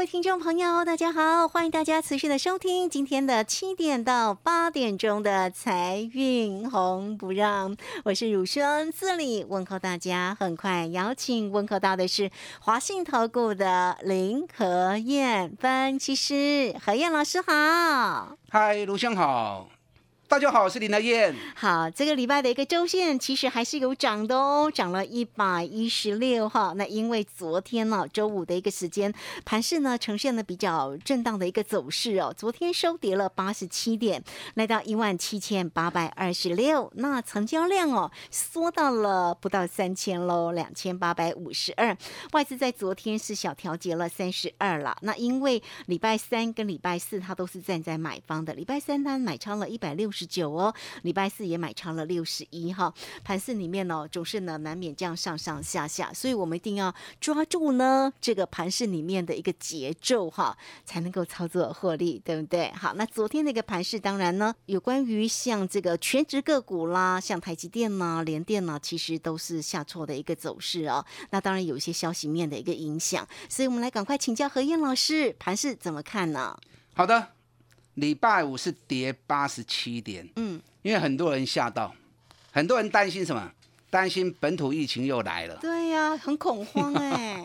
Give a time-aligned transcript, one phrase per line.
[0.00, 10.34] 各位听众朋友，大家好，欢迎大家持续的收听今天的七点到八点钟的财运红不让，我是汝轩，这里问候大家。
[10.40, 12.30] 很快邀请问候到的是
[12.62, 18.38] 华信投顾的林和燕分析师，何燕老师好。
[18.48, 19.68] 嗨，卢轩好。
[20.30, 21.34] 大家好，我是林德燕。
[21.56, 26.72] 好，这个礼拜的一个周线其实还是有涨的哦，涨了一百一十六哈。
[26.76, 29.12] 那因为昨天呢，周五的一个时间
[29.44, 32.32] 盘势呢，呈现了比较震荡的一个走势哦。
[32.38, 34.22] 昨天收跌了八十七点，
[34.54, 36.92] 来到一万七千八百二十六。
[36.94, 41.96] 那成交量哦，缩到了不到三千喽，两千八百五十二。
[42.34, 44.96] 外资在昨天是小调节了三十二了。
[45.02, 50.19] 那因为礼拜三跟礼拜四它都是站在买方的，礼拜三它买超了一百六十。
[50.20, 52.92] 十九哦，礼拜四也买超了六十一哈，
[53.24, 60.54] 盘市里面呢总是呢难免这样上上下下，所以我们一定要抓住呢这个盘市里面的一个节奏哈，
[60.84, 62.70] 才能够操作获利，对不对？
[62.72, 71.02] 好，那昨天那个盘市当然呢，有关于像这个全职个股啦，像台积电呐、联电呐，其实都是下挫的一个走势哦。
[71.30, 76.58] 那当然有一些消息面的一个影响，所以我们来赶快请教何燕老师，盘市怎么看呢？
[76.92, 77.39] 好的。
[78.00, 81.94] 礼拜五是跌八十七点，嗯，因为很多人吓到，
[82.50, 83.52] 很多人担心什么？
[83.90, 85.56] 担心本土疫情又来了。
[85.56, 87.44] 对呀，很恐慌 哎。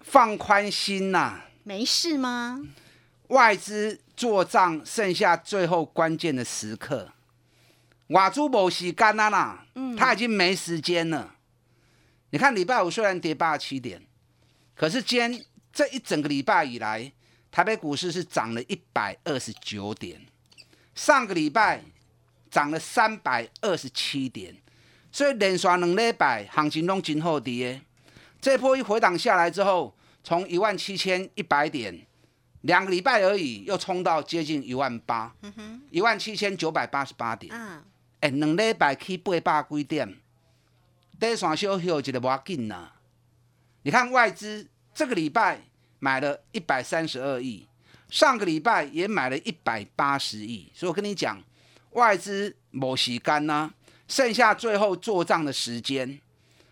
[0.00, 2.64] 放宽心呐，没事吗？
[3.28, 7.12] 外资做账，剩下最后关键的时刻，
[8.08, 11.34] 瓦珠某洗干啦啦，嗯，他已经没时间了。
[12.30, 14.00] 你看礼拜五虽然跌八十七点，
[14.76, 17.12] 可是今天这一整个礼拜以来。
[17.56, 20.20] 台北股市是涨了一百二十九点，
[20.94, 21.82] 上个礼拜
[22.50, 24.54] 涨了三百二十七点，
[25.10, 27.80] 所以连续两礼拜行情都今后跌。
[28.42, 32.06] 这波一回档下来之后，从一万七千一百点，
[32.60, 35.34] 两个礼拜而已，又冲到接近一万八，
[35.90, 37.50] 一万七千九百八十八点。
[38.20, 40.14] 哎，两礼拜去八百几点，
[41.18, 42.92] 短线小休一个不要紧呐。
[43.80, 45.62] 你看外资这个礼拜。
[46.06, 47.66] 买了一百三十二亿，
[48.08, 51.42] 上个礼拜也买了一百八十亿，所以我跟你讲，
[51.94, 53.68] 外资某洗干呐，
[54.06, 56.20] 剩下最后做账的时间，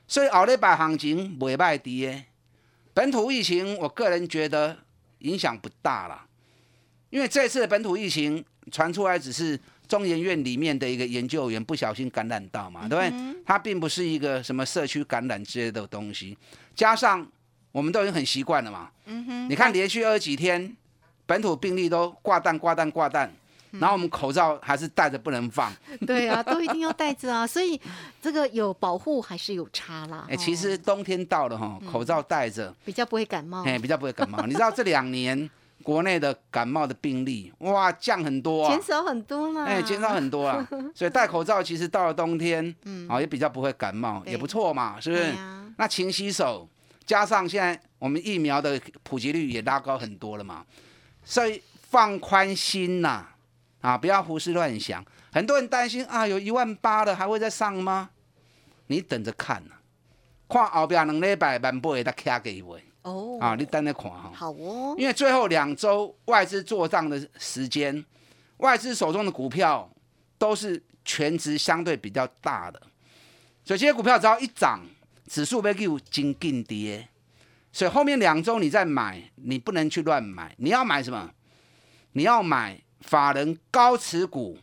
[0.06, 2.27] 所以奥利百行情未卖跌。
[2.93, 4.78] 本土疫情，我个人觉得
[5.19, 6.27] 影响不大了，
[7.11, 9.59] 因为这次的本土疫情传出来只是
[9.89, 13.34] 中研院里面的一个研究员不小心感染到嘛，对不对？
[13.44, 16.39] 它并不是一个什么社区感染之类的东西，
[16.77, 17.27] 加上。
[17.75, 20.77] 我们都已经很习惯了嘛，嗯哼，你看连续二几天，
[21.27, 23.29] 本土病例都挂蛋挂蛋挂蛋，
[23.73, 25.73] 然后我们口罩还是戴着不能放。
[26.07, 27.81] 对啊，都一定要戴着啊， 所以
[28.23, 30.25] 这个有保护还是有差啦。
[30.31, 33.65] 哎，其实冬天到了哈，口罩戴着比较不会感冒。
[33.65, 34.41] 哎，比较不会感冒。
[34.47, 35.51] 你知道这两年
[35.83, 39.65] 国内的感冒的病例哇降很多，减少很多嘛。
[39.65, 40.65] 哎，减少很多啊，
[40.95, 45.35] 所以戴口罩其实到了冬天，嗯，啊也比较不会感冒，也不错嘛，是不是？
[45.77, 46.69] 那勤洗手。
[47.07, 50.65] 加上现在我们疫苗的普及率也拉高很多了嘛，
[51.23, 53.27] 所以放宽心呐，
[53.81, 55.05] 啊，不要胡思乱想。
[55.33, 58.11] 很多人担心啊，有一万八的还会再上吗？
[58.87, 59.75] 你等着看呐，
[60.49, 64.33] 看后边两礼拜万八的卡给一位哦，啊，你等着看哈。
[64.35, 68.05] 好哦，因为最后两周外资做账的时间，
[68.59, 69.91] 外资手中的股票
[70.39, 72.81] 都是全值相对比较大的，
[73.65, 74.81] 所以这些股票只要一涨。
[75.26, 77.09] 指数被又金劲跌，
[77.73, 80.55] 所以后面两周你再买，你不能去乱买。
[80.59, 81.31] 你要买什么？
[82.12, 84.59] 你要买法人高持股，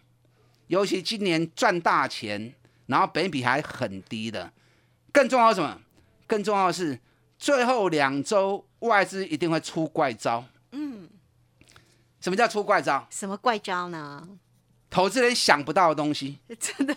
[0.68, 2.54] 尤其今年赚大钱，
[2.86, 4.54] 然后本比还很低的。
[5.12, 5.82] 更重要什么？
[6.28, 7.00] 更重要的是
[7.38, 10.46] 最后两周外资一定会出怪招。
[10.72, 11.10] 嗯，
[12.22, 13.06] 什么叫出怪招？
[13.10, 14.28] 什么怪招呢？
[14.90, 16.96] 投资人想不到的东西， 真的。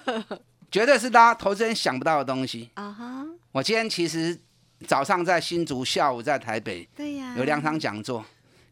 [0.71, 3.25] 绝对是大家投资人想不到的东西啊哈！
[3.55, 4.37] 我今天其实
[4.85, 8.25] 早上在新竹，下午在台北，对呀，有两场讲座。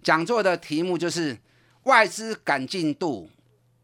[0.03, 1.39] 讲座的题目就是
[1.85, 3.31] 外资赶进度，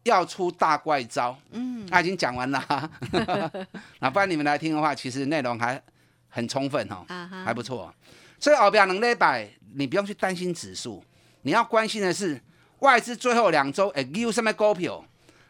[0.03, 2.91] 要出大怪招，嗯，他已经讲完了，
[4.01, 5.81] 那不然你们来听的话，其实内容还
[6.27, 7.05] 很充分哦，
[7.45, 7.95] 还不错。
[8.37, 11.01] 所以后边能礼拜，你不用去担心指数，
[11.43, 12.37] 你要关心的是
[12.79, 15.01] 外资最后两周哎，有什么股票，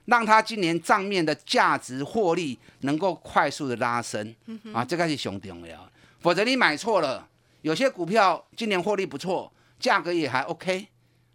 [0.09, 4.35] 让它今年账面的价值获利能够快速的拉升
[4.73, 5.89] 啊，这个是熊重要。
[6.19, 7.27] 否则你买错了，
[7.61, 10.87] 有些股票今年获利不错，价格也还 OK。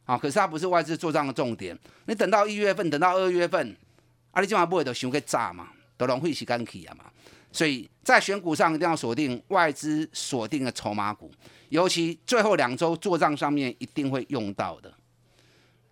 [0.06, 0.19] 啊！
[0.19, 1.75] 可是它不是外资做账的重点。
[2.05, 3.75] 你等到一月份，等到二月份，
[4.32, 5.69] 啊，你今晚不会都想去炸嘛？
[5.97, 7.06] 都浪费时间去啊嘛。
[7.50, 11.32] 所以在选股上一定要锁定外资锁定的筹码股，
[11.71, 14.93] 尤其最后两周做账上面一定会用到的。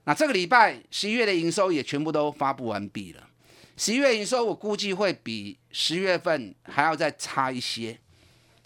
[0.05, 3.29] 那这个礼拜十一月的营收也全部都发布完毕了。
[3.77, 7.99] 十一月营收我估计会比十月份还要再差一些，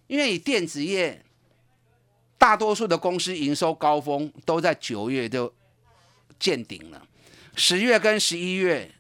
[0.07, 1.23] 因为以电子业。
[2.39, 5.53] 大多数的公司营收高峰都在九月就
[6.39, 7.03] 见顶了，
[7.57, 8.95] 十月跟十一月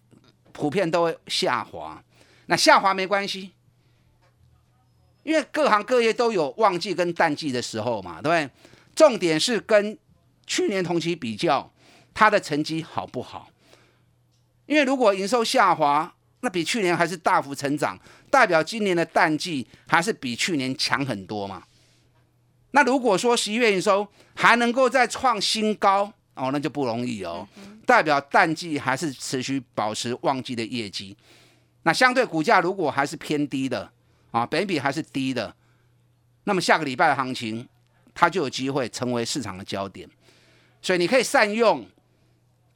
[0.53, 2.03] 普遍都会下滑。
[2.47, 3.53] 那下滑没关系，
[5.23, 8.51] 因为各行各业都有旺季跟淡季的时候嘛，对不对？
[8.95, 9.97] 重点是跟
[10.47, 11.71] 去年同期比较，
[12.19, 13.51] 它的成绩好不好？
[14.65, 16.11] 因为如果营收下滑，
[16.41, 17.99] 那比去年还是大幅成长，
[18.31, 21.63] 代表今年的淡季还是比去年强很多嘛。
[22.71, 27.47] 那如果说十一月营收还能够再创新高哦，那就不容易哦，
[27.85, 31.15] 代表淡季还是持续保持旺季的业绩。
[31.83, 33.93] 那相对股价如果还是偏低的
[34.31, 35.55] 啊，本比还是低的，
[36.45, 37.69] 那么下个礼拜的行情
[38.15, 40.09] 它就有机会成为市场的焦点。
[40.81, 41.87] 所以你可以善用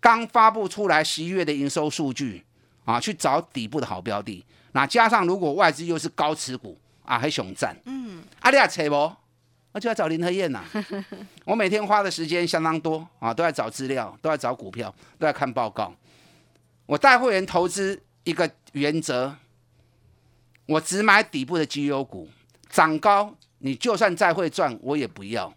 [0.00, 2.44] 刚发布出来十一月的营收数据
[2.85, 4.44] 啊，去找底部的好标的。
[4.73, 9.12] 那加上如果外资又是高持股啊，还熊赞，嗯，阿里亚扯不？
[9.73, 10.64] 我就要找林和燕呐，
[11.44, 15.94] 我每天花的时间相当多啊，都在找资料，都在找股票，都在看报告。
[16.87, 19.32] 我带会员投资一个原则，
[20.67, 22.29] 我只买底部的绩优股，
[22.69, 25.52] 涨高你就算再会赚，我也不要。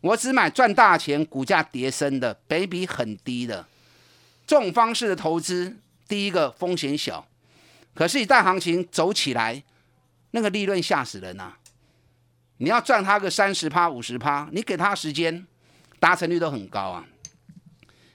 [0.00, 3.66] 我只买赚大钱、股价跌升的，北比很低的。
[4.46, 5.76] 这种方式的投资，
[6.08, 7.26] 第一个风险小，
[7.94, 9.62] 可是一旦行情走起来，
[10.32, 11.54] 那个利润吓死人呐！
[12.58, 15.46] 你要赚他个三十趴、五十趴，你给他时间，
[15.98, 17.04] 达成率都很高啊。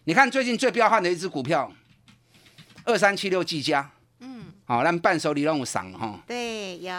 [0.05, 1.71] 你看最近最彪悍的一只股票，
[2.85, 6.19] 二三七六技嘉，嗯，好，那伴手礼让我赏哈。
[6.27, 6.93] 对，有。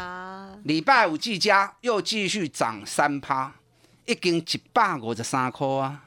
[0.65, 3.55] 礼拜五技嘉又继续涨三趴，
[4.05, 6.05] 一斤一百五十三块啊。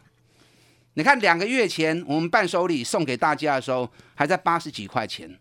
[0.94, 5.40] 你看两个月前我们伴手礼送给大家的时候，还在八十几块钱，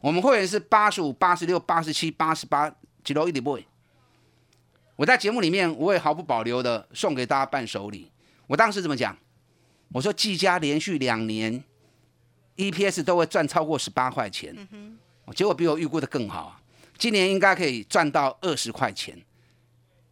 [0.00, 2.68] 我们会员是八十五、八十六、八十七、八十八，
[3.04, 3.66] 几多一点不会。
[4.96, 8.10] 我在节目里面，我也毫不保留的送给大家伴手礼。
[8.48, 9.16] 我当时怎么讲？
[9.92, 11.62] 我说季家连续两年
[12.56, 14.54] EPS 都会赚超过十八块钱，
[15.36, 16.60] 结果比我预估的更好。
[16.98, 19.16] 今年应该可以赚到二十块钱。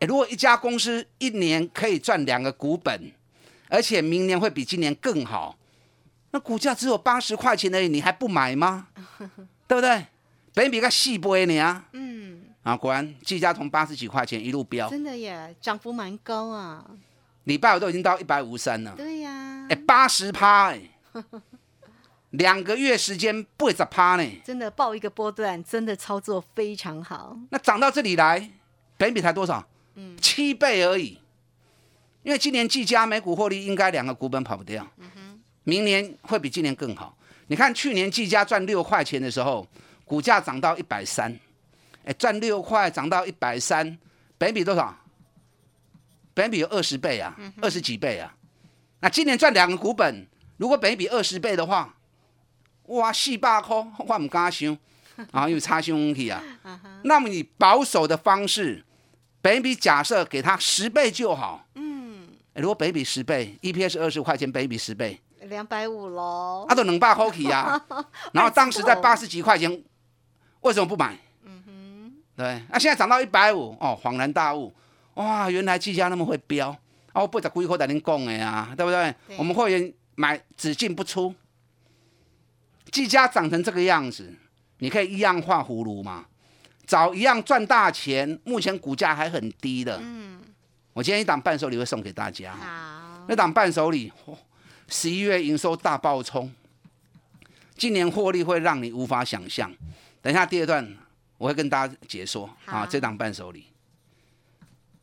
[0.07, 3.11] 如果一家公司一年可以赚两个股本，
[3.69, 5.57] 而且明年会比今年更好，
[6.31, 8.89] 那股价只有八十块钱而已，你还不买吗？
[9.67, 10.07] 对不对？
[10.55, 11.85] 本比个细波你啊。
[11.93, 12.43] 嗯。
[12.63, 16.85] 啊，果然，季家从八十几块钱一路飙，真的耶，涨幅蛮高啊。
[17.45, 18.93] 礼拜五都已经到一百五三了。
[18.97, 20.81] 对呀，哎，八十趴哎，
[22.31, 24.43] 两个月时间八十趴呢。
[24.45, 27.39] 真的报一个波段，真的操作非常好。
[27.51, 28.51] 那涨到这里来，
[28.97, 29.65] 本比才多少？
[29.95, 31.21] 嗯，七倍而已。
[32.27, 34.85] 因为今年季家每股获利应该两个股本跑不掉。
[35.63, 37.17] 明年会比今年更好。
[37.47, 39.65] 你看去年季家赚六块钱的时候，
[40.05, 41.33] 股价涨到一百三。
[42.05, 43.97] 哎，赚六块涨到一百三，
[44.37, 44.93] 本比多少？
[46.35, 48.35] 本比有二十倍啊，二十几倍啊。
[48.99, 51.95] 那今年赚两个股本，如果本比二十倍的话，
[52.87, 54.77] 哇，四百块，我唔敢想
[55.31, 56.43] 啊，又差胸去啊。
[57.05, 58.85] 那么你保守的方式，
[59.41, 61.65] 本比假设给他十倍就好。
[61.75, 61.86] 嗯，
[62.57, 66.65] 如果本比十倍，EPS 二十块钱，本比十倍，两百五喽。
[66.69, 67.81] 啊都能八块起啊。
[68.33, 69.71] 然后当时在八十几块钱，
[70.61, 71.19] 为什么不买？
[71.45, 74.73] 嗯哼对，那现在涨到一百五，哦，恍然大悟，
[75.15, 76.77] 哇，原来技嘉那么会飙，
[77.13, 79.15] 哦，不得龟壳在您供的呀，对不对？
[79.37, 81.35] 我们会员买只进不出，
[82.91, 84.33] 技嘉涨成这个样子，
[84.79, 86.27] 你可以一样画葫芦嘛，
[86.87, 89.99] 找一样赚大钱，目前股价还很低的。
[90.03, 90.41] 嗯，
[90.97, 94.11] 我今天一档伴手礼会送给大家，好，那档伴手礼，
[94.89, 96.51] 十一月营收大爆冲，
[97.77, 99.71] 今年获利会让你无法想象。
[100.23, 100.97] 等一下第二段。
[101.39, 103.67] 我会跟大家解说啊，这档伴手礼。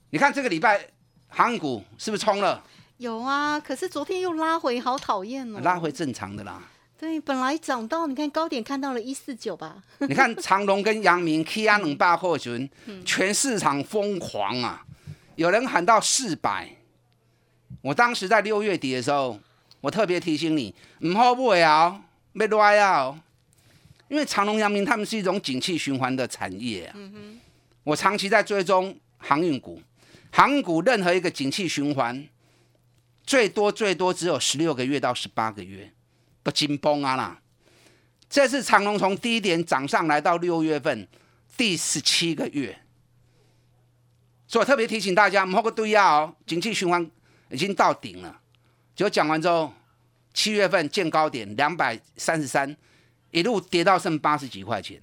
[0.10, 0.84] 你看这个礼拜
[1.28, 2.64] 航股是不是冲了？
[2.98, 5.60] 有啊，可是昨天又拉回，好讨厌哦。
[5.60, 6.60] 拉回正常的啦。
[6.98, 12.68] 对，本来涨到你看高点看到了一四九吧，你看长隆跟阳明 K R 冷霸货群，
[13.06, 14.84] 全市场疯狂啊，
[15.36, 16.70] 有人喊到四百。
[17.82, 19.40] 我当时在六月底的时候，
[19.82, 22.02] 我特别提醒你，唔好买啊，
[22.34, 23.22] 要来啊，
[24.08, 26.96] 因为长隆、阳明他们是一种景气循环的产业啊。
[27.84, 29.82] 我长期在追踪航运股，
[30.32, 32.26] 航运股任何一个景气循环，
[33.26, 35.92] 最多最多只有十六个月到十八个月，
[36.42, 37.40] 都紧绷啊啦。
[38.30, 41.08] 这次长隆从低点涨上来到六月份
[41.58, 42.83] 第十七个月，
[44.54, 47.10] 所以我特别提醒大家，某个对呀哦，景气循环
[47.50, 48.40] 已经到顶了。
[48.96, 49.74] 结果讲完之后，
[50.32, 52.78] 七月份见高点两百三十三，
[53.32, 55.02] 一路跌到剩八十几块钱。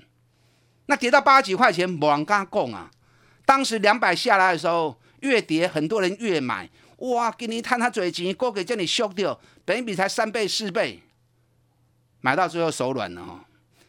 [0.86, 2.88] 那跌到八十几块钱，没人敢讲啊。
[3.44, 11.02] 当时两百下来的时候，越跌很多人越买，哇，给你摊他嘴钱，过给叫你修掉，本比才三倍四倍，
[12.20, 13.40] 买到最后手软了哦。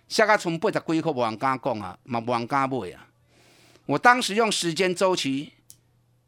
[0.08, 3.06] 下个从八十几块，没人敢讲啊，嘛没人敢买啊。
[3.86, 5.52] 我当时用时间周期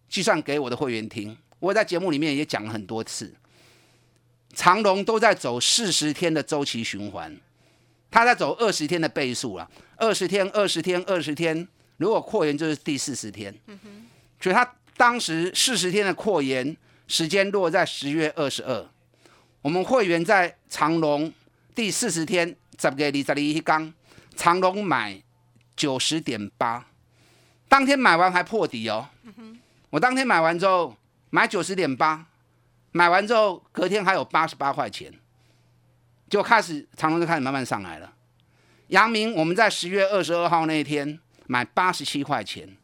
[0.09, 3.33] 计算给我的会员听，我在节目里面也讲了很多次。
[4.55, 7.35] 长隆都在走四十天的周期循环，
[8.11, 9.69] 它在走二十天的倍数了。
[9.95, 11.67] 二十天，二十天，二十天，
[11.97, 13.53] 如果扩延就是第四十天。
[14.39, 16.75] 所以它当时四十天的扩延
[17.07, 18.85] 时间落在十月二十二。
[19.61, 21.31] 我们会员在长隆
[21.73, 22.45] 第四十天
[22.77, 23.91] 十月二十二一刚，
[24.35, 25.19] 长隆买
[25.75, 26.85] 九十点八，
[27.73, 29.09] 当天买完还破底哦。
[29.89, 30.95] 我当天买完之后
[31.31, 32.27] 买九十点八。
[32.91, 35.11] 买完之后，隔天还有八十八块钱，
[36.29, 38.13] 就开始长隆就开始慢慢上来了。
[38.89, 42.77] 阳明我们在十月二十二号那一天买八十七块钱，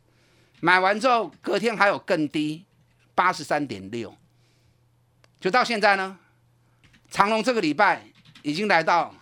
[0.62, 2.66] 买完之后隔天还有更低，
[3.14, 4.18] 八十三点六，
[5.40, 6.18] 就到现在呢，
[7.12, 8.08] 长隆这个礼拜
[8.42, 9.14] 已经来到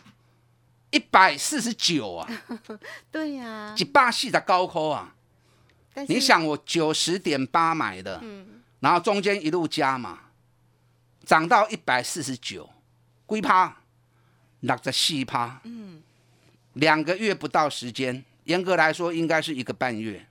[0.92, 2.30] 一百四十九啊，
[3.12, 5.16] 对呀，几百四的高科啊。
[6.08, 8.22] 你想我九十点八买的，
[8.80, 10.20] 然后中间一路加嘛。
[11.26, 12.70] 涨到一百四十九，
[13.26, 13.76] 龟趴，
[14.62, 16.02] 六十四趴，嗯，
[16.72, 20.26] 两个月不到时间，严格来说应该是一个半月，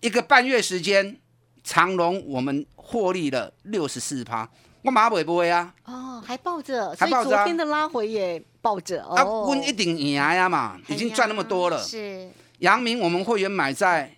[0.00, 1.16] 一个半月时间，
[1.64, 4.46] 长隆我们获利了六十四趴，
[4.82, 14.14] 我马尾不会啊，哦，还抱着，所以昨天的拉回也抱着，啊，温一定赢呀嘛，已经赚那么多了，是，阳明我们会员买在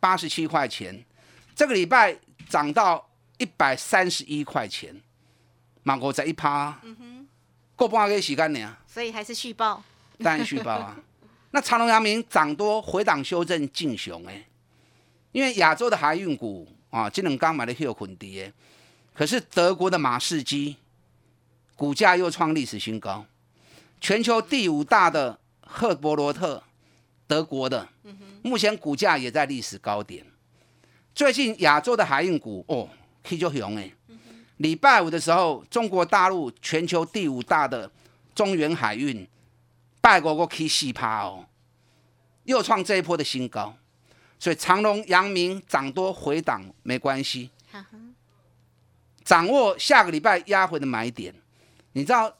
[0.00, 1.04] 八十七块钱，
[1.54, 2.16] 这个礼拜
[2.48, 5.00] 涨到一百三十一块钱。
[5.84, 7.28] 满五十一趴，嗯哼，
[7.74, 9.82] 过半个时间呢，所以还是续报，
[10.18, 11.00] 当然续报啊。
[11.52, 14.44] 那长隆、阳明涨多回档修正进雄哎，
[15.32, 18.52] 因为亚洲的海运股啊，今能刚买的有困跌，
[19.14, 20.76] 可是德国的马士基
[21.74, 23.24] 股价又创历史新高，
[23.98, 26.62] 全球第五大的赫伯罗特，
[27.26, 27.88] 德国的，
[28.42, 30.24] 目前股价也在历史高点。
[31.14, 32.88] 最近亚洲的海运股哦，
[33.24, 33.90] 起就雄哎。
[34.58, 37.90] 礼拜五的时候，中国大陆全球第五大的
[38.34, 39.26] 中原海运，
[40.00, 41.46] 拜过个 K 四趴哦，
[42.44, 43.76] 又创这一波的新高。
[44.40, 47.50] 所以长隆、阳明涨多回档没关系，
[49.24, 51.34] 掌握下个礼拜压回的买点。
[51.92, 52.32] 你知道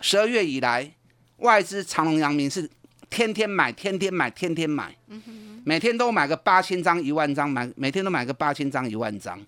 [0.00, 0.92] 十二月以来，
[1.38, 2.70] 外资长隆、阳明是
[3.08, 4.94] 天天买、天天买、天天买，
[5.64, 9.40] 每天都买个八千张、一万张，买每天都买个八千张、一万张。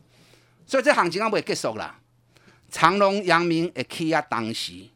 [0.67, 1.99] 所以这行情啊，未结束啦。
[2.71, 4.87] 长隆、阳明会起啊，当时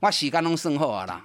[0.00, 1.24] 我时间拢算好啊啦。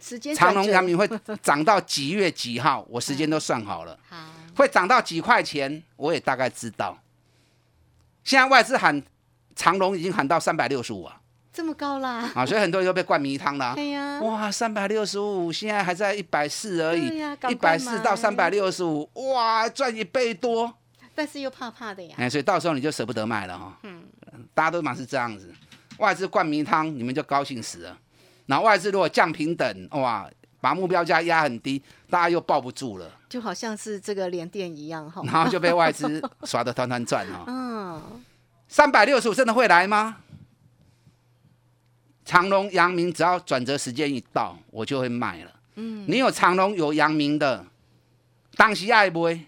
[0.00, 1.08] 时间长隆、阳明会
[1.42, 2.86] 涨到几月几号？
[2.88, 3.98] 我时间都算好了。
[4.08, 4.16] 好，
[4.56, 5.82] 会涨到几块钱？
[5.96, 6.98] 我也大概知道。
[8.24, 9.02] 现在外资喊
[9.56, 11.17] 长隆已经喊到三百六十五啊，
[11.58, 12.30] 这么高啦！
[12.36, 13.74] 啊，所以很多人都被灌迷汤了。
[13.74, 17.20] 对呀，哇，三百六十五，现在还在一百四而已。
[17.50, 20.72] 一百四到三百六十五，哇，赚一倍多。
[21.16, 23.76] 但是又怕怕的呀，哎，所以到时候你就舍不得卖了哈。
[23.82, 24.04] 嗯，
[24.54, 25.52] 大家都嘛是这样子，
[25.98, 27.98] 外资灌迷汤，你们就高兴死了。
[28.46, 33.10] 那外资如果降平等，哇，把目标价压很低，大家又抱不住了。
[33.28, 35.22] 就好像是这个连电一样哈。
[35.24, 37.42] 然后就被外资耍得团团转哈。
[37.50, 38.00] 嗯。
[38.68, 40.18] 三百六十五真的会来吗？
[42.28, 45.60] 长隆、阳明只要转折时间一到，我就会卖了。
[45.76, 46.04] 嗯。
[46.06, 47.64] 你有长隆有阳明的，
[48.54, 49.40] 当时爱不会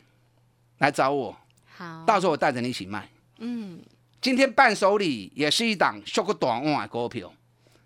[0.79, 1.37] 来找我。
[1.77, 3.07] 好到时候我带着你一起卖。
[3.37, 3.79] 嗯，
[4.19, 7.31] 今天伴手礼也是一档修个短袜的股票，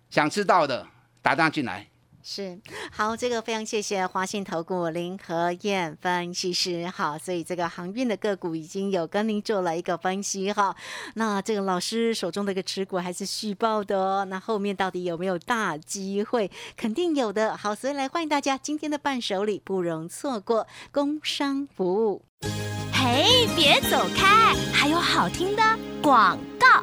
[0.09, 0.87] 想知道的
[1.21, 1.85] 打电话进来。
[2.27, 2.59] 是
[2.91, 6.87] 好，这个非常谢谢华信投顾林和燕分析师。
[6.87, 10.75] 好，所以这个航运的个股已经有跟您做了一个分析哈。
[11.13, 14.25] 那这个老师手中的一个持股还是续报的哦。
[14.25, 16.49] 那后面到底有没有大机会？
[16.75, 17.55] 肯定有的。
[17.55, 22.23] 好，所以来欢迎大家今天的伴手礼不容错过，工商服务。
[22.91, 25.61] 嘿，别走开，还有好听的
[26.01, 26.74] 广告。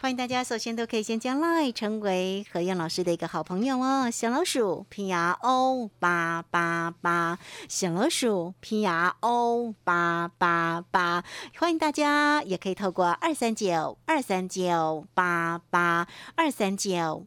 [0.00, 4.08] 欢迎大家，首先都可以先将 Line 成为何燕老师的一个好朋友哦。
[4.08, 7.36] 小老鼠 P R O 八八八，
[7.68, 11.24] 小老鼠 P R O 八八八，
[11.58, 17.26] 欢迎大家，也可以透过二三九二三九八八二三九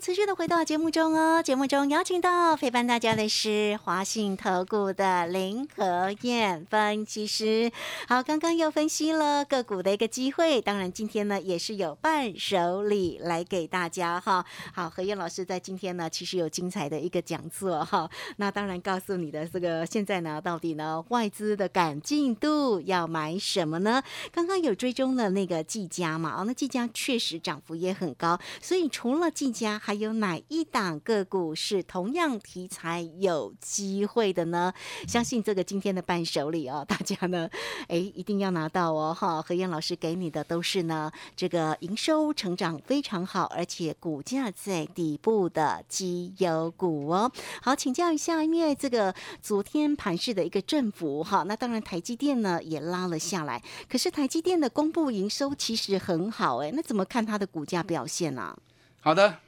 [0.00, 7.72] 持续的回到节目中哦，节目中邀请到陪伴大家的是华信投顾的林和燕分析师。
[8.06, 14.44] 好，刚刚又分析了个股的一个机会，当然今天呢也是有伴手礼来给大家哈。
[14.74, 18.08] 好，何燕老师在今天呢其实有精彩的一个讲座哈。
[18.36, 24.02] 那当然告诉你的这个现在呢到底呢外资的赶进度要买什么呢？
[24.30, 34.74] 刚刚有追踪了那个技嘉嘛，哦，那技嘉确实涨幅也很高，所以除了技嘉还有哪一档个股是同样题材有机会的呢？
[35.06, 37.48] 相信这个今天的伴手礼哦，大家呢，
[37.86, 39.14] 哎，一定要拿到哦！
[39.14, 47.30] 哈，何燕老师给你的都是呢，这个营收成长非常好，而且股价在底部的绩优股哦。
[47.62, 58.58] 好，请教一下，因为这个昨天盘市的一个振幅哈，那当然台积电呢也拉了下来，可是台积电的公布营收其实很好哎，那怎么看它的股价表现呢？
[58.98, 59.45] 好的。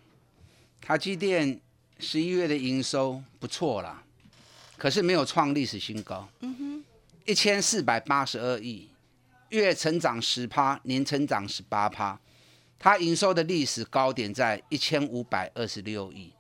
[0.81, 1.61] 台积电
[1.99, 4.03] 十一月的营收不错啦，
[4.77, 6.27] 可是没有创历史新高。
[6.41, 6.85] 嗯哼，
[7.27, 8.89] 一千四百八十二亿，
[9.51, 12.19] 月成长十趴，年成长十八趴。
[12.79, 16.33] 它营收的历史高点在一千五百二十六亿。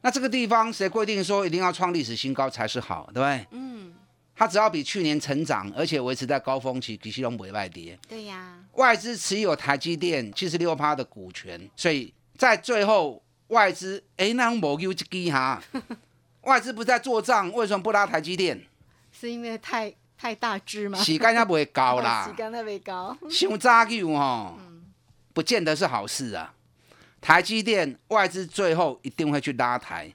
[0.00, 3.46] 那这个地方谁规定说一定要创历史新高才是好，对不对？
[3.52, 3.94] 嗯。
[4.34, 7.98] 它只要比去年成长，而且维持在高峰期，其实都不会外跌。
[8.08, 8.58] 对呀。
[8.72, 13.22] 外资持有台积电七十六趴的股权，所以在最后。
[13.48, 15.62] 外资哎，那无有一支哈？
[16.42, 18.64] 外资不在做账，为什么不拉台积电？
[19.12, 20.98] 是因为太太大支吗？
[20.98, 23.16] 时间也不会高啦，时间特别高。
[23.30, 24.58] 想早救吼，
[25.32, 26.54] 不见得是好事啊。
[27.20, 30.12] 台积电外资最后一定会去拉台，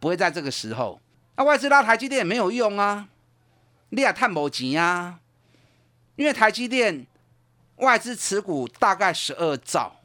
[0.00, 1.00] 不会在这个时候。
[1.36, 3.08] 那外资拉台积电也没有用啊，
[3.90, 5.20] 你也探无钱啊。
[6.16, 7.06] 因为台积电
[7.76, 9.95] 外资持股大概十二兆。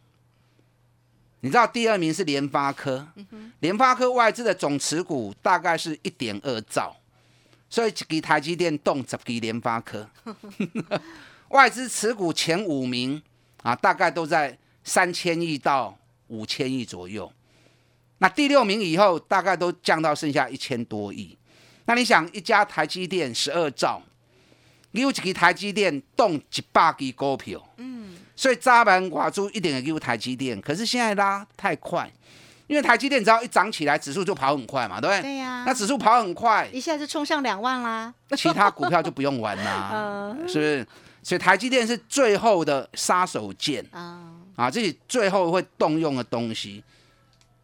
[1.42, 3.08] 你知道第二名是联发科，
[3.60, 6.96] 联发科外资的总持股大概是一点二兆，
[7.70, 10.08] 所以给台积电动十给联发科，
[11.50, 13.22] 外资持股前五名
[13.64, 17.32] 啊，大概都在三千亿到五千亿左右。
[18.20, 21.36] 那第六名以后大概都降到剩下一千多亿。
[21.86, 24.00] 那你想，一家台积电十二兆，
[24.92, 27.68] 你有一个台积电动一百支股票，
[28.42, 32.12] 所以扎板寡猪一点也给台积电，可是现在拉太快，
[32.66, 35.22] 因为台积电只要一涨起来，指数就跑很快嘛，对不对？
[35.22, 35.64] 对呀。
[35.64, 38.12] 那指数跑很快，一下就冲上两万啦。
[38.30, 40.88] 那其他股票就不用玩啦， 是不是？
[41.22, 46.84] 所以台积电是最后的杀手锏啊啊，这是最后会动用的东西。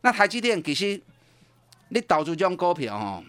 [0.02, 1.02] 那台积电其实
[1.90, 3.24] 你导出这种股票哦，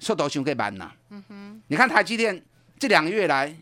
[0.00, 0.90] 速度相对慢呐。
[1.10, 1.62] 嗯哼。
[1.68, 2.44] 你看台积电
[2.76, 3.54] 这两个月来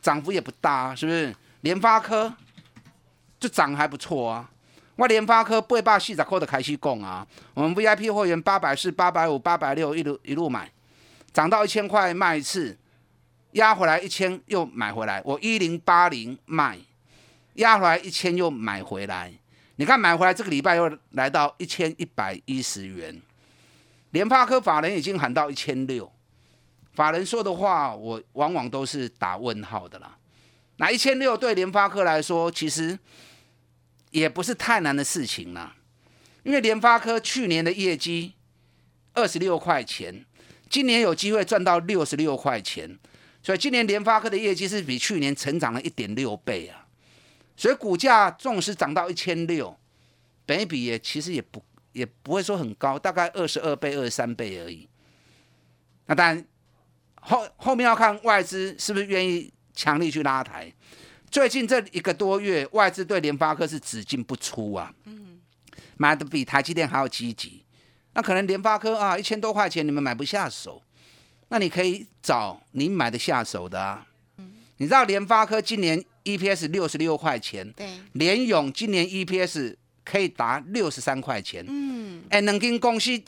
[0.00, 1.34] 涨幅也不大，是不是？
[1.62, 2.32] 联发科。
[3.38, 4.50] 就涨还不错啊！
[4.96, 10.70] 我联发科八百四十块的开始供啊，我们 VIP 会员八百四、八百五、八百六一路一路买，
[11.34, 12.78] 涨到一千块卖一次，
[13.52, 15.20] 压回来一千又买回来。
[15.22, 16.78] 我一零八零卖，
[17.54, 19.30] 压回来一千又买回来。
[19.76, 23.20] 你看买回来这个礼拜又来到一千一百一十元。
[24.12, 26.10] 联发科法人已经喊到一千六，
[26.94, 30.16] 法人说的话我往往都是打问号的啦。
[30.78, 32.98] 那一千六对联发科来说，其实
[34.10, 35.74] 也不是太难的事情啦，
[36.42, 38.34] 因为联发科去年的业绩
[39.14, 40.24] 二十六块钱，
[40.68, 42.98] 今年有机会赚到六十六块钱，
[43.42, 46.86] 所以今年联发科的业绩是比去年成长了一点六倍啊，
[47.56, 49.76] 所以股价纵使涨到一千六，
[50.44, 54.86] 本比也其实也不也不会说很高，大概二十二倍、二十三倍而已。
[56.04, 56.44] 那当然
[57.22, 60.72] 后后面要看外资是不是愿意强力去拉抬。
[61.30, 64.92] 最近这一个多月，外资对联发科是只进不出啊，
[65.96, 67.62] 买的比台积电还要积极。
[68.14, 70.82] 那可能联发科啊，一千多块钱你们买不下手，
[71.48, 74.06] 那你可以找你买的下手的啊。
[74.78, 83.20] 你知道联发科今年 EPS 六十六块钱，对，联勇今年 EPS 可以达六十三块钱，嗯，哎，两间公司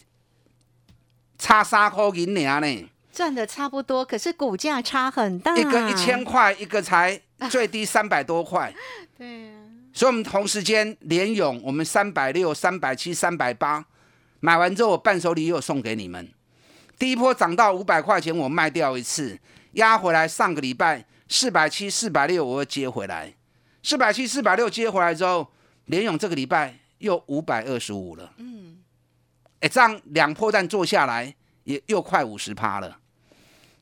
[1.39, 8.73] 差三块银两呢，赚的差不多，可是股价差很大，一个一千，块，一个才 最低三百多块。
[9.17, 9.59] 对啊，
[9.93, 13.85] 所以，我们同时间联勇，我们三百六、三百七、三百八
[14.39, 16.29] 买完之后，我伴手礼又送给你们。
[16.97, 19.37] 第一波涨到五百块钱，我卖掉一次，
[19.73, 20.29] 压回来。
[20.29, 23.35] 上个礼拜四百七、四百六，我又接回来。
[23.83, 25.51] 四百七、四百六接回来之后，
[25.87, 28.33] 联勇这个礼拜又五百二十五了。
[28.37, 28.79] 嗯，
[29.59, 33.01] 哎，这样两破蛋做下来，也又快五十趴了。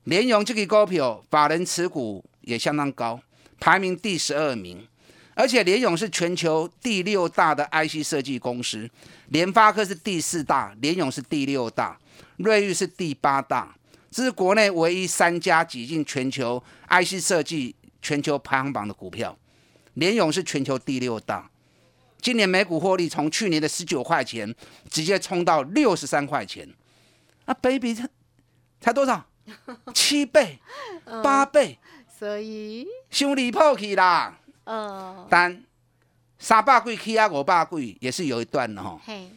[0.07, 3.21] 联勇这个股票，法人持股也相当高，
[3.59, 4.87] 排名第十二名。
[5.35, 8.89] 而且联勇是全球第六大的 IC 设计公司，
[9.31, 11.99] 联发科是第四大，联勇是第六大，
[12.37, 13.77] 瑞昱是第八大，
[14.09, 19.37] 这是国内唯一三家挤进全球 IC 设计全球排行榜的股票。
[19.95, 21.51] 联勇是全球第六大，
[22.21, 24.55] 今年每股获利从去年的十九块钱
[24.89, 26.73] 直接冲到六十三块钱，
[27.47, 28.09] 啊，baby 才
[28.81, 29.27] 才多少？
[29.95, 30.59] 七倍、
[31.23, 31.79] 八倍，
[32.19, 34.39] 所以，伤离谱去啦！
[34.65, 35.63] 呃，但
[36.39, 38.99] 三百贵 K 啊，五百贵也是有一段的哈。
[39.05, 39.31] 嘿，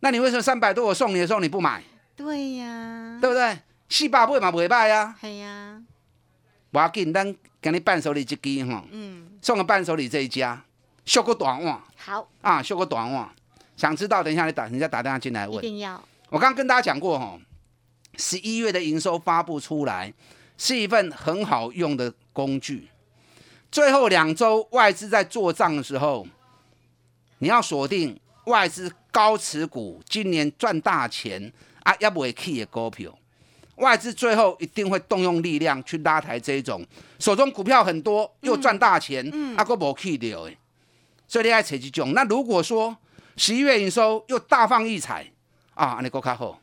[0.00, 1.82] 那你为什么三百多我送你的时候你不买，
[2.16, 3.58] 对呀，对不对？
[3.88, 5.80] 四百买嘛袂歹啊，系呀，
[6.70, 10.62] 不要紧，咱给你伴手礼一支哈，嗯，送个伴手礼这一家，
[11.04, 13.32] 秀个短袜好，啊，秀个短袜。
[13.76, 15.58] 想知道，等一下你打人家打电话进来问。
[15.58, 16.00] 一定要，
[16.30, 17.36] 我刚刚跟大家讲过哈，
[18.16, 20.12] 十一月的营收发布出来，
[20.56, 22.88] 是一份很好用的工具。
[23.70, 26.26] 最后两周外资在做账的时候，
[27.38, 33.12] 你要锁定外资高持股，今年赚大钱啊，要不会 key 的股票。
[33.76, 36.86] 外资最后一定会动用力量去拉抬这一种
[37.18, 40.52] 手中股票很多又赚大钱，啊，个无 key 掉的，
[41.26, 42.12] 所以你爱扯几种。
[42.14, 42.96] 那如果说
[43.36, 45.26] 十一月营收又大放异彩
[45.74, 46.60] 啊，你够看好。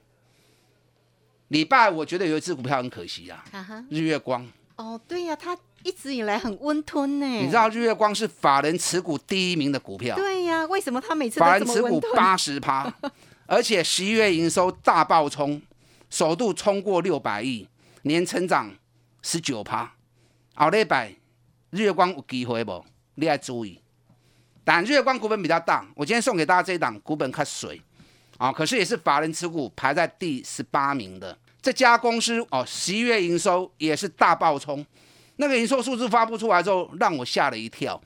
[1.52, 3.44] 礼拜我觉得有一只股票很可惜啊，
[3.90, 4.50] 日月光。
[4.78, 7.52] 哦，对呀，它一直以来很温吞呢，你知？
[7.52, 11.82] 道日月光是法人持股第一名的股票，对呀，为什么它每次法人持？
[11.82, 12.92] 股八十趴，
[13.46, 15.62] 而且十一月营收大爆冲，
[16.10, 17.68] 首度冲过六百亿，
[18.04, 18.74] 年成长
[19.22, 19.94] 十九趴。
[20.56, 21.14] 后礼拜
[21.72, 22.86] 日月光有机会不？
[23.16, 23.78] 你要注意。
[24.64, 27.82] 但日月光股本比较大，我今天送给大家这一档股本看水
[28.42, 34.84] 啊，可是也是法人持股排在第十八名的这家公司哦，十一月营收也是大爆冲，
[35.36, 38.02] 那个营收数字发布出来之后，让我吓了一跳。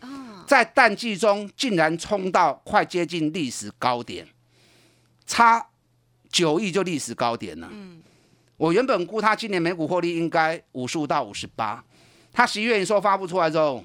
[0.45, 4.27] 在淡季中竟然冲到快接近历史高点，
[5.25, 5.65] 差
[6.29, 7.71] 九亿就历史高点了。
[8.57, 11.81] 我原本估它今年每股获利应该五十五到五十八，
[12.33, 13.81] 它十一月营收发布出来之后，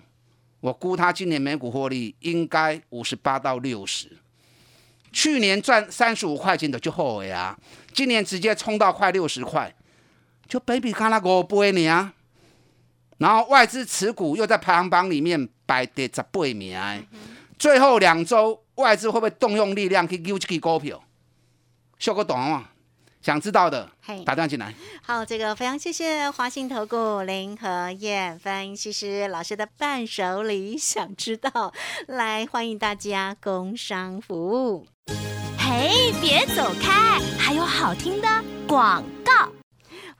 [0.58, 4.18] 我估它今年每股获利应该五十八到六十。
[5.12, 7.58] 去年赚三十五块钱的就后悔啊，
[7.92, 9.74] 今年直接冲到快六十块，
[10.46, 12.12] 就 baby 看那五倍呢。
[13.18, 17.06] 然后外资持股又在排行榜里面排第十八名，
[17.58, 21.02] 最后两周外资会不会动用力量去救这个股票？
[21.98, 22.72] 秀个短啊！
[23.22, 24.74] 想知道的嘿打电话进来。
[25.02, 31.72] 好，这个非常谢谢华信投顾林和燕分析师老师的伴手礼，想知道
[32.06, 34.86] 来欢迎大家工商服务。
[35.58, 38.28] 嘿，别走开，还有好听的
[38.66, 39.59] 广告。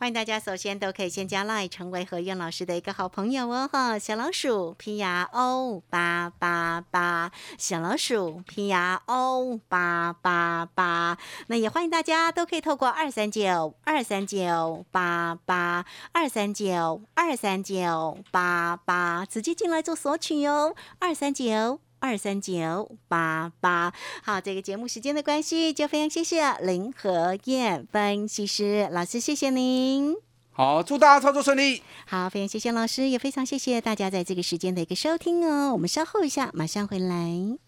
[0.00, 21.78] 欢迎大家，首先都可以先加 line 成为何燕老师的一个好朋友哦哈，小老鼠 P R O 八八八，小老鼠 P R O 八八八，那也欢迎大家都可以透过二三九二三九八八二三九二三九八八直接进来做索取哦，二三九。
[22.00, 30.16] 二三九八八，好，这个节目时间的关系，就非常谢谢林和燕分析师老师，谢谢您。
[30.50, 31.82] 好，祝大家操作顺利。
[32.06, 35.72] 好，非常谢谢老师，也非常谢谢大家在这个时间的一个收听哦。
[35.72, 37.58] 我们稍后一下，马上回来。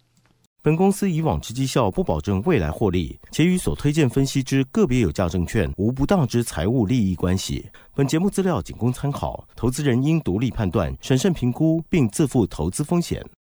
[0.63, 7.69] 本公司以往之绩效不保证未来获利，且与所推荐分析之个别有价证券无不当之财务利益关系。
[7.95, 13.25] 本节目资料仅供参考，投资人应独立判断、审慎评估，并自负投资风险。